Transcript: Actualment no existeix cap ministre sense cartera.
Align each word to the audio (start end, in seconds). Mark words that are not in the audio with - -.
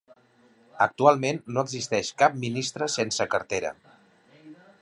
Actualment 0.85 1.41
no 1.57 1.65
existeix 1.69 2.11
cap 2.23 2.39
ministre 2.47 2.91
sense 2.97 3.31
cartera. 3.35 3.75